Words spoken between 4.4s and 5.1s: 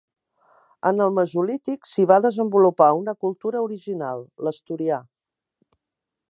l'Asturià.